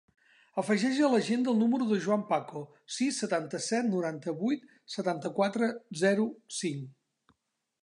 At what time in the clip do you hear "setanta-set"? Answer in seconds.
3.25-3.91